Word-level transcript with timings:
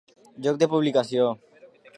Lloc 0.45 0.57
de 0.63 0.69
publicació: 0.73 1.29